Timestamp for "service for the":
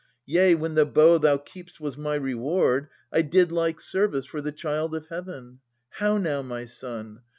3.79-4.51